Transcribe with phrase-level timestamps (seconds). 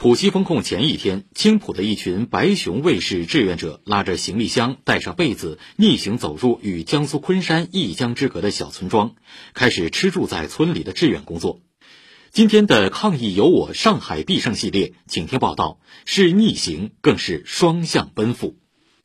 [0.00, 9.16] 浦西封控前一天，青浦的一群白熊卫士志愿者拉着行李箱，带上被子，逆行走入与江苏昆山一江之隔的小村庄，
[9.54, 11.62] 开始吃住在村里的志愿工作。
[12.30, 18.56] 今天的抗疫有我上海必胜系列，请听报道：是逆行，更是双向奔赴。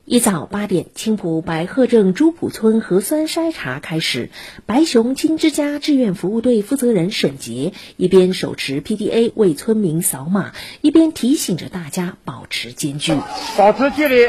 [0.06, 4.32] 一早八点，青浦白鹤镇朱浦村核酸筛查开始。
[4.66, 10.52] 白熊金之家志愿服务队负责人沈杰一边手持 PDA 为村民扫码，
[10.82, 13.16] 一边提醒着大家保持间距，
[13.58, 14.28] 保持距离。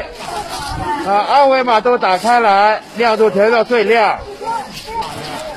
[1.05, 4.21] 把二维码都打开来，亮度调到最亮。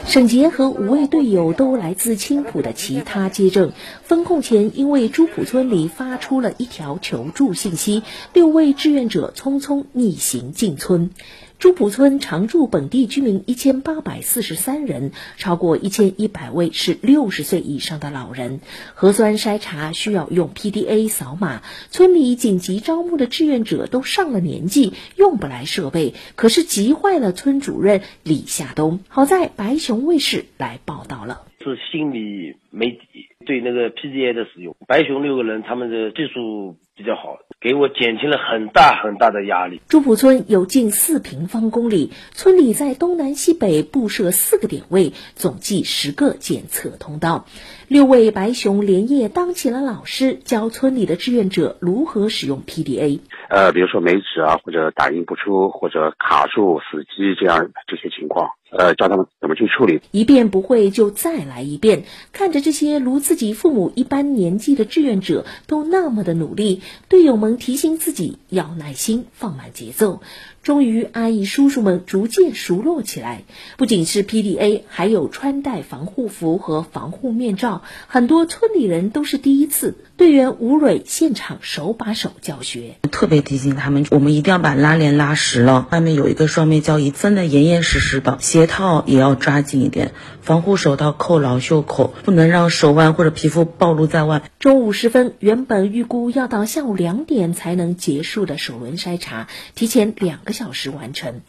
[0.08, 3.72] 沈杰和五位队友都来自青浦的其他街镇。
[4.02, 11.10] 封控前，因为朱浦村里发出了一条求助信息，六位志愿者匆匆逆行进村。
[11.58, 18.60] 朱浦村常住本地居民一千八百四十三人，超过一千一百位是六十岁以上的老人。
[18.94, 29.00] 核酸筛查需要用 PDA 扫码，村里紧急招募的志愿者都上了年纪，用不来设备，可是急坏了村主任李夏东。
[29.08, 37.38] 好在白熊卫视来报道了，是心里没底，对那个 PDA 的使用，白熊六个人他们的技术比较好。
[37.60, 39.80] 给我减轻了很大很大的压力。
[39.88, 47.46] 朱浦村有近四平方公里，村里在东南西北布设四个点位，总计十个检测通道。
[47.88, 53.18] 六位白熊连夜当起了老师，教村里的志愿者如何使用 PDA。
[53.48, 58.50] 呃，比如说没纸啊，或者打印不出，或者卡住、死机这样这些情况。
[58.70, 62.04] 呃，教他们怎么去处理，一遍不会就再来一遍。
[62.32, 70.20] 看着这些如自己父母一般年纪的志愿者都那么的努力，队友们提醒自己要耐心，放慢节奏。
[70.62, 73.44] 终于，阿姨叔叔们逐渐熟络起来。
[73.78, 79.96] 不仅是 PDA，还有穿戴防护服和防护面罩，很多村里人都是第一次。
[80.18, 88.36] 队员吴蕊现场手把手教学，特别提醒他们，我们一定要把拉链拉实了，外面有一个双面胶衣，分的严严实实的。
[88.58, 90.10] 鞋套也要抓紧一点，
[90.40, 94.42] 防护手套扣牢袖口，不能让手腕或者皮肤暴露在外。
[94.58, 99.46] 中午时分，原本预估要到下午两点才能结束的首轮筛查，
[99.76, 101.42] 提前两个小时完成。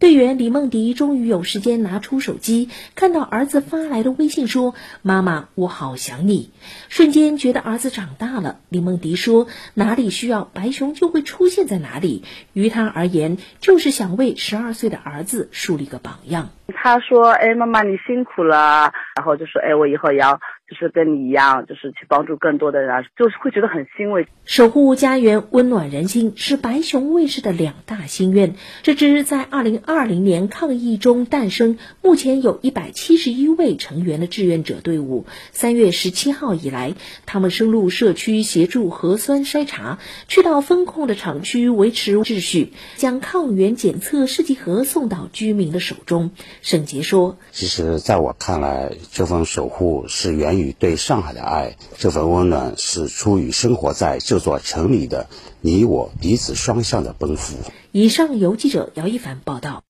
[0.00, 6.50] 队员李梦迪终于有时间拿出手机，看到儿子发来的微信，说：“妈妈，我好想你。”
[6.90, 8.58] 瞬间觉得儿子长大了。
[8.70, 12.24] 李梦迪说：“哪里需要白熊，就会出现在哪里。
[12.54, 20.38] 于他而言，就是想为十二岁的儿子树立个榜样。”他说：“哎，妈妈你辛苦了。”然后就说：“哎，我以后也要。”
[20.68, 24.26] 就是跟你一样，就是去帮助更多的人，就是会觉得很欣慰。
[24.44, 28.56] 守护家园，温暖人心，是白熊卫视的两大心愿。
[28.82, 35.26] 这支在二零二零年抗疫中诞生，目前有一百七十一位成员的志愿者队伍。
[35.52, 36.94] 三月十七号以来，
[37.26, 46.32] 他们深入社区协助核酸筛查，去到封控的厂区维持秩序，将抗原检测试剂盒送到居民的手中。
[46.60, 55.26] 沈杰说：“其实，在我看来，这份守护是源。”与对上海的爱，这份温暖是出于生活在这座城里的
[55.60, 57.56] 你我彼此双向的奔赴。
[57.92, 59.82] 以上由记者姚一凡报道。